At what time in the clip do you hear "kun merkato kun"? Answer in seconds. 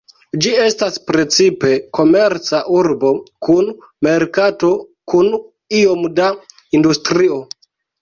3.49-5.33